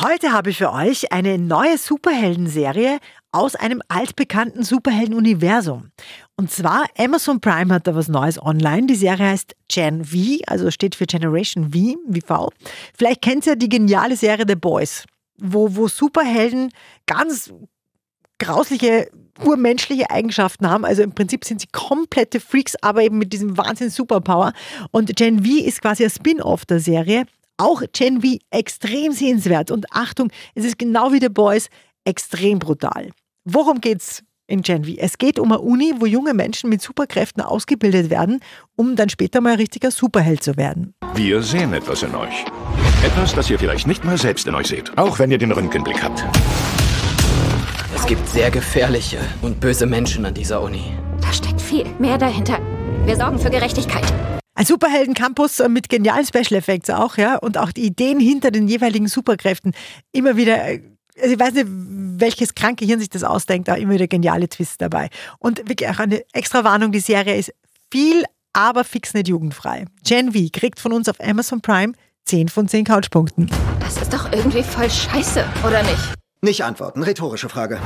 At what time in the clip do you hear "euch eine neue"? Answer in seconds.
0.72-1.76